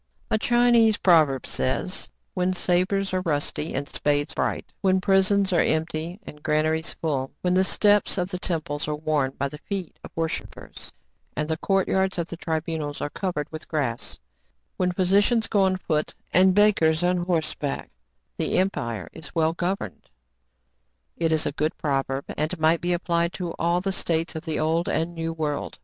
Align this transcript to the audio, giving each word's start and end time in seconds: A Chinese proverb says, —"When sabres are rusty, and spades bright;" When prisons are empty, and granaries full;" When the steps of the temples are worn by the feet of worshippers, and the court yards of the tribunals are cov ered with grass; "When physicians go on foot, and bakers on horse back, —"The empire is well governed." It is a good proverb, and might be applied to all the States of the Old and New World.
A 0.31 0.39
Chinese 0.39 0.97
proverb 0.97 1.45
says, 1.45 2.09
—"When 2.33 2.53
sabres 2.53 3.13
are 3.13 3.21
rusty, 3.21 3.75
and 3.75 3.87
spades 3.87 4.33
bright;" 4.33 4.65
When 4.81 4.99
prisons 4.99 5.53
are 5.53 5.59
empty, 5.61 6.19
and 6.23 6.41
granaries 6.41 6.91
full;" 6.93 7.29
When 7.41 7.53
the 7.53 7.63
steps 7.63 8.17
of 8.17 8.31
the 8.31 8.39
temples 8.39 8.87
are 8.87 8.95
worn 8.95 9.33
by 9.37 9.47
the 9.47 9.59
feet 9.59 9.99
of 10.03 10.09
worshippers, 10.15 10.91
and 11.37 11.47
the 11.47 11.55
court 11.57 11.87
yards 11.87 12.17
of 12.17 12.29
the 12.29 12.35
tribunals 12.35 12.99
are 12.99 13.11
cov 13.11 13.35
ered 13.35 13.51
with 13.51 13.67
grass; 13.67 14.17
"When 14.75 14.91
physicians 14.91 15.45
go 15.45 15.65
on 15.65 15.77
foot, 15.77 16.15
and 16.33 16.55
bakers 16.55 17.03
on 17.03 17.17
horse 17.17 17.53
back, 17.53 17.91
—"The 18.39 18.57
empire 18.57 19.07
is 19.13 19.35
well 19.35 19.53
governed." 19.53 20.09
It 21.15 21.31
is 21.31 21.45
a 21.45 21.51
good 21.51 21.77
proverb, 21.77 22.25
and 22.27 22.59
might 22.59 22.81
be 22.81 22.93
applied 22.93 23.33
to 23.33 23.51
all 23.59 23.81
the 23.81 23.91
States 23.91 24.33
of 24.35 24.45
the 24.45 24.59
Old 24.59 24.89
and 24.89 25.13
New 25.13 25.31
World. 25.31 25.77